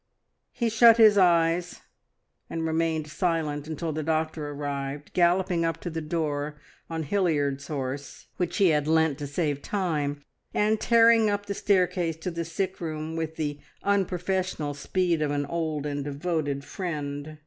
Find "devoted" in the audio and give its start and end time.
16.03-16.65